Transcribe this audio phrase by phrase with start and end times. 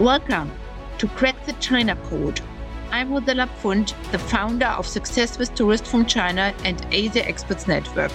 [0.00, 0.50] Welcome
[0.98, 2.42] to Crack the China Code.
[2.90, 8.12] I'm Rosella Pfund, the founder of Success with Tourists from China and Asia Experts Network.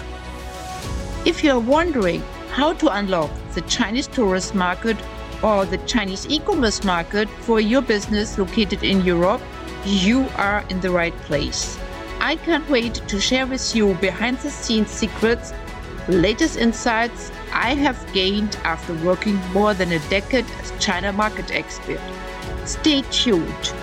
[1.25, 2.21] If you're wondering
[2.51, 4.95] how to unlock the Chinese tourist market
[5.41, 9.41] or the Chinese e-commerce market for your business located in Europe,
[9.83, 11.79] you are in the right place.
[12.19, 15.51] I can't wait to share with you behind the scenes secrets,
[16.07, 21.99] latest insights I have gained after working more than a decade as China market expert.
[22.63, 23.73] Stay tuned.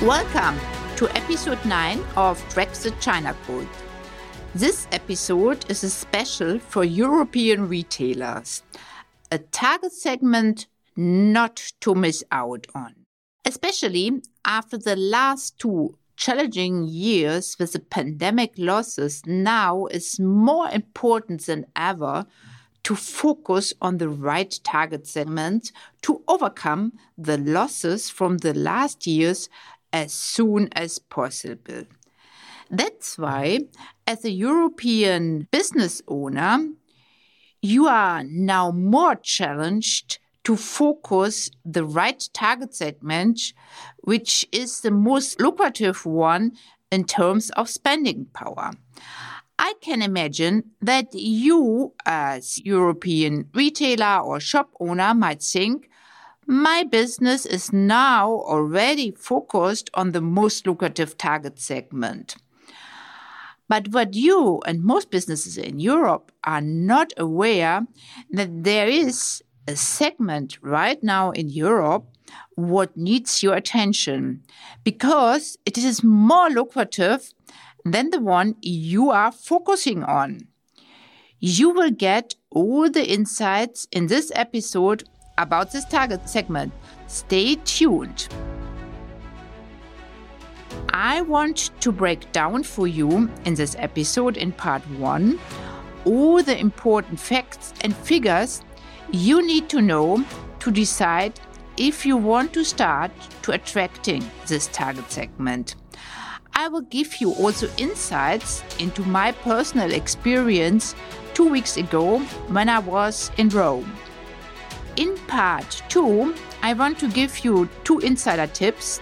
[0.00, 0.60] Welcome
[0.96, 3.66] to episode 9 of the China Code.
[4.54, 8.62] This episode is a special for European retailers,
[9.32, 12.94] a target segment not to miss out on.
[13.44, 21.46] Especially after the last two challenging years with the pandemic losses, now is more important
[21.46, 22.26] than ever
[22.84, 29.48] to focus on the right target segment to overcome the losses from the last years
[29.92, 31.84] as soon as possible.
[32.70, 33.60] That's why,
[34.06, 36.70] as a European business owner,
[37.60, 43.52] you are now more challenged to focus the right target segment,
[43.98, 46.52] which is the most lucrative one
[46.90, 48.72] in terms of spending power.
[49.58, 55.88] I can imagine that you, as European retailer or shop owner, might think,
[56.46, 62.34] my business is now already focused on the most lucrative target segment.
[63.68, 67.86] But what you and most businesses in Europe are not aware
[68.30, 72.06] that there is a segment right now in Europe
[72.54, 74.42] what needs your attention
[74.84, 77.32] because it is more lucrative
[77.84, 80.40] than the one you are focusing on.
[81.38, 85.04] You will get all the insights in this episode
[85.38, 86.72] about this target segment.
[87.06, 88.28] Stay tuned.
[90.90, 95.38] I want to break down for you in this episode in part one
[96.04, 98.62] all the important facts and figures
[99.10, 100.24] you need to know
[100.60, 101.38] to decide
[101.76, 103.10] if you want to start
[103.42, 105.74] to attracting this target segment.
[106.54, 110.94] I will give you also insights into my personal experience
[111.34, 112.18] two weeks ago
[112.48, 113.90] when I was in Rome.
[114.96, 119.00] In part two, I want to give you two insider tips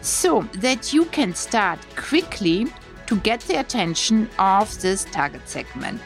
[0.00, 2.66] so that you can start quickly
[3.06, 6.00] to get the attention of this target segment.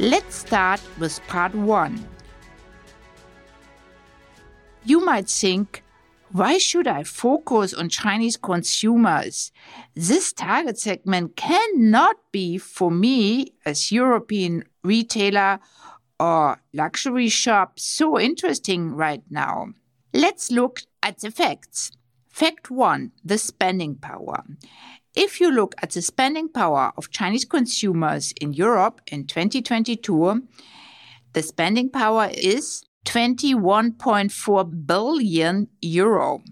[0.00, 2.06] Let's start with part one.
[4.84, 5.82] You might think,
[6.30, 9.50] why should I focus on Chinese consumers?
[9.96, 15.58] This target segment cannot be for me as European retailer
[16.20, 19.70] or luxury shop so interesting right now.
[20.14, 21.90] Let's look at the facts.
[22.28, 24.44] Fact one, the spending power.
[25.14, 30.46] If you look at the spending power of Chinese consumers in Europe in 2022,
[31.32, 36.42] the spending power is 21.4 billion euro.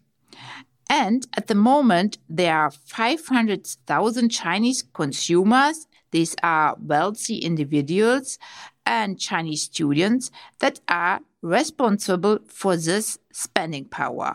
[0.88, 5.86] And at the moment, there are 500,000 Chinese consumers.
[6.12, 8.38] These are wealthy individuals
[8.86, 10.30] and Chinese students
[10.60, 14.34] that are responsible for this spending power.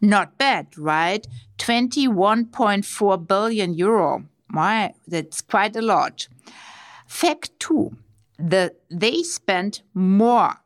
[0.00, 1.26] Not bad, right?
[1.62, 4.24] 21.4 billion euro.
[4.48, 6.26] My, that's quite a lot.
[7.06, 7.96] Fact two,
[8.36, 10.56] the, they spend more.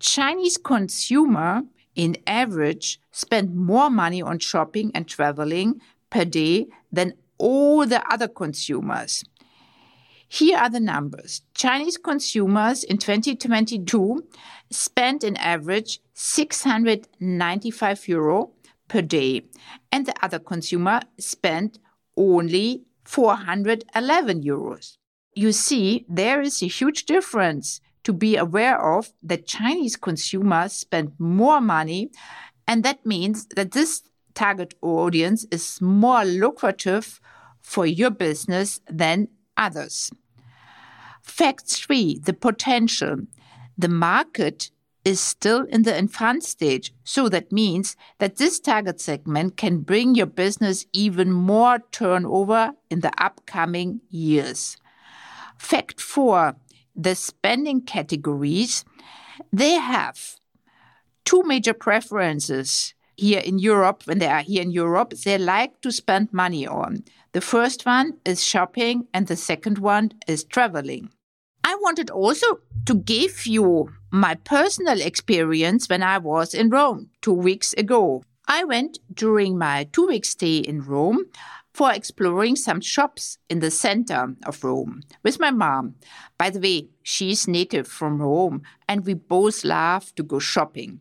[0.00, 1.64] Chinese consumer
[1.94, 8.28] in average spend more money on shopping and traveling per day than all the other
[8.28, 9.24] consumers.
[10.26, 11.42] Here are the numbers.
[11.52, 14.24] Chinese consumers in 2022
[14.70, 18.54] spent in average 695 euro
[18.88, 19.42] per day,
[19.90, 21.78] and the other consumer spent
[22.16, 24.96] only 411 euros.
[25.34, 31.12] You see, there is a huge difference to be aware of that Chinese consumers spend
[31.18, 32.10] more money,
[32.66, 34.02] and that means that this
[34.34, 37.20] target audience is more lucrative
[37.60, 40.10] for your business than others.
[41.22, 43.16] Fact three, the potential.
[43.76, 44.70] The market
[45.04, 46.92] is still in the infant stage.
[47.04, 53.00] So that means that this target segment can bring your business even more turnover in
[53.00, 54.76] the upcoming years.
[55.58, 56.56] Fact four,
[56.96, 58.84] the spending categories,
[59.52, 60.36] they have
[61.24, 64.02] two major preferences here in Europe.
[64.06, 67.04] When they are here in Europe, they like to spend money on.
[67.32, 71.10] The first one is shopping and the second one is traveling.
[71.84, 77.34] I wanted also to give you my personal experience when I was in Rome two
[77.34, 78.22] weeks ago.
[78.48, 81.26] I went during my two week stay in Rome
[81.74, 85.96] for exploring some shops in the center of Rome with my mom.
[86.38, 91.00] By the way, she's native from Rome and we both love to go shopping.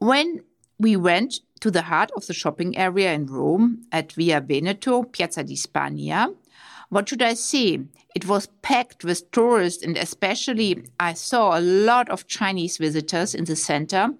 [0.00, 0.42] When
[0.78, 5.42] we went to the heart of the shopping area in Rome at Via Veneto, Piazza
[5.42, 6.28] di Spagna,
[6.90, 7.80] what should I say?
[8.14, 13.44] It was packed with tourists, and especially I saw a lot of Chinese visitors in
[13.44, 14.10] the center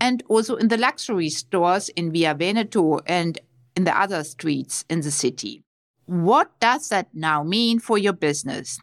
[0.00, 3.38] and also in the luxury stores in Via Veneto and
[3.76, 5.62] in the other streets in the city.
[6.06, 8.80] What does that now mean for your business?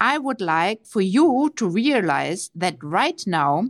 [0.00, 3.68] I would like for you to realize that right now,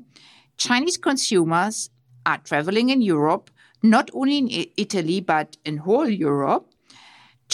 [0.56, 1.90] Chinese consumers
[2.24, 3.50] are traveling in Europe,
[3.82, 6.73] not only in Italy, but in whole Europe.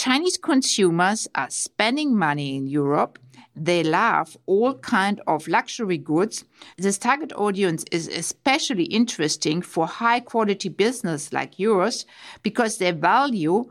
[0.03, 3.19] Chinese consumers are spending money in Europe
[3.55, 6.43] they love all kind of luxury goods.
[6.77, 12.07] This target audience is especially interesting for high quality business like yours
[12.41, 13.65] because they value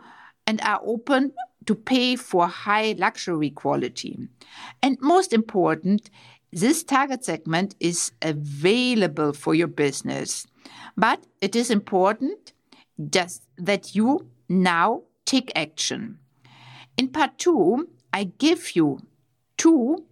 [0.47, 1.33] and are open
[1.67, 4.29] to pay for high luxury quality.
[4.85, 6.11] And most important,
[6.53, 10.47] this target segment is available for your business.
[10.97, 12.53] But it is important
[13.11, 16.20] just that you now take action.
[17.01, 18.99] In part two, I give you
[19.57, 20.05] two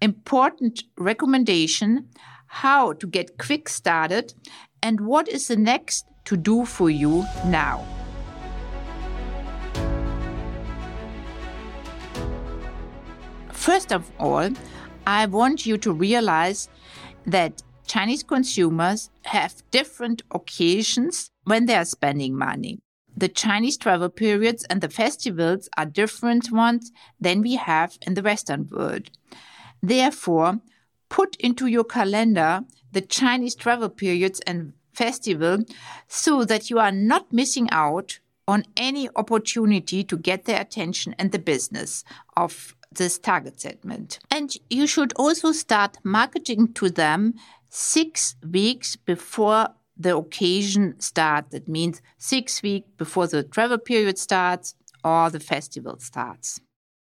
[0.00, 2.10] important recommendation
[2.46, 4.34] how to get quick started
[4.80, 7.84] and what is the next to do for you now.
[13.50, 14.48] First of all,
[15.08, 16.68] I want you to realize
[17.26, 22.78] that Chinese consumers have different occasions when they are spending money
[23.18, 28.22] the Chinese travel periods and the festivals are different ones than we have in the
[28.22, 29.10] Western world.
[29.82, 30.60] Therefore,
[31.08, 32.60] put into your calendar
[32.92, 35.64] the Chinese travel periods and festival
[36.06, 41.32] so that you are not missing out on any opportunity to get their attention and
[41.32, 42.04] the business
[42.36, 44.18] of this target segment.
[44.30, 47.34] And you should also start marketing to them
[47.68, 49.68] six weeks before
[49.98, 51.50] the occasion start.
[51.50, 54.74] That means six weeks before the travel period starts
[55.04, 56.60] or the festival starts.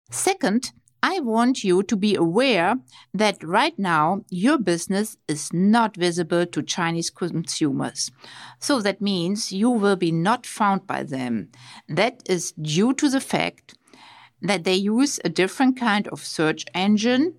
[0.09, 0.73] Second,
[1.03, 2.75] I want you to be aware
[3.13, 8.11] that right now your business is not visible to Chinese consumers.
[8.59, 11.49] So that means you will be not found by them.
[11.89, 13.73] That is due to the fact
[14.43, 17.33] that they use a different kind of search engine.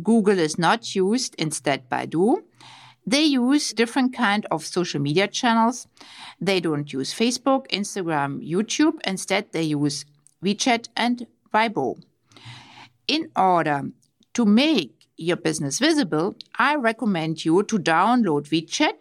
[0.00, 2.42] Google is not used, instead Baidu.
[3.08, 5.86] They use different kind of social media channels.
[6.42, 8.96] They don't use Facebook, Instagram, YouTube.
[9.06, 10.04] Instead, they use
[10.44, 12.02] WeChat and Weibo.
[13.06, 13.84] In order
[14.34, 19.00] to make your business visible, I recommend you to download WeChat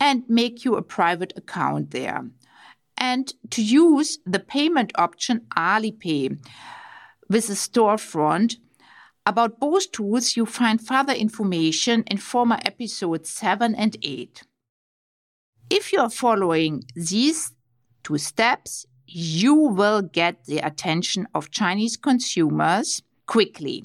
[0.00, 2.24] and make you a private account there.
[2.98, 6.36] And to use the payment option Alipay
[7.28, 8.56] with a storefront
[9.26, 14.42] about both tools, you find further information in former episodes 7 and 8.
[15.68, 17.52] If you are following these
[18.02, 23.84] two steps, you will get the attention of Chinese consumers quickly.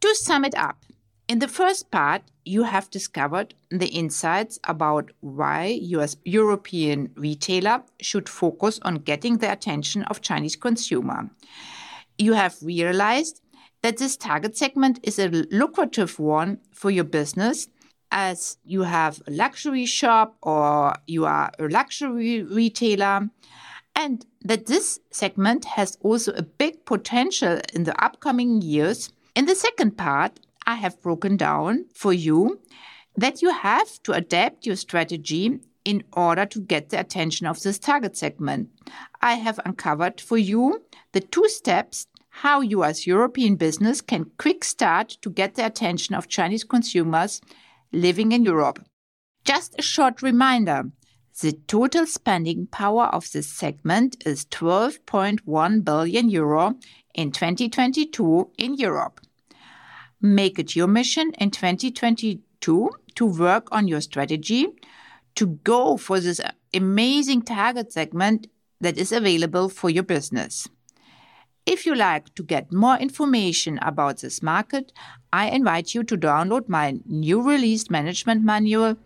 [0.00, 0.84] To sum it up,
[1.28, 8.28] in the first part, you have discovered the insights about why your European retailer should
[8.28, 11.28] focus on getting the attention of Chinese consumer.
[12.16, 13.42] You have realized
[13.86, 17.68] that this target segment is a lucrative one for your business
[18.10, 23.30] as you have a luxury shop or you are a luxury retailer
[23.94, 29.12] and that this segment has also a big potential in the upcoming years.
[29.36, 32.58] In the second part, I have broken down for you
[33.16, 37.78] that you have to adapt your strategy in order to get the attention of this
[37.78, 38.68] target segment.
[39.22, 42.08] I have uncovered for you the two steps
[42.42, 43.06] how U.S.
[43.06, 47.40] European business can quick start to get the attention of Chinese consumers
[47.92, 48.78] living in Europe.
[49.46, 50.90] Just a short reminder.
[51.40, 56.74] The total spending power of this segment is 12.1 billion euro
[57.14, 59.20] in 2022 in Europe.
[60.20, 64.66] Make it your mission in 2022 to work on your strategy
[65.36, 66.42] to go for this
[66.74, 68.48] amazing target segment
[68.82, 70.68] that is available for your business.
[71.66, 74.92] If you like to get more information about this market,
[75.32, 78.96] I invite you to download my new released management manual.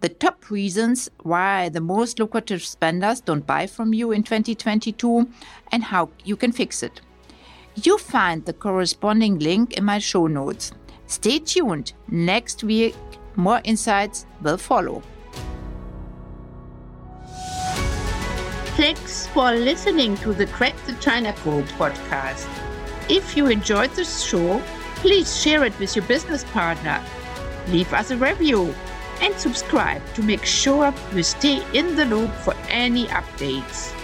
[0.00, 5.28] The top reasons why the most lucrative spenders don't buy from you in 2022
[5.72, 7.02] and how you can fix it.
[7.74, 10.72] You find the corresponding link in my show notes.
[11.06, 11.92] Stay tuned.
[12.08, 12.96] Next week,
[13.36, 15.02] more insights will follow.
[18.76, 22.48] Thanks for listening to the Crack the China Code podcast.
[23.08, 24.60] If you enjoyed this show,
[24.96, 27.00] please share it with your business partner.
[27.68, 28.74] Leave us a review
[29.20, 33.94] and subscribe to make sure you stay in the loop for any updates.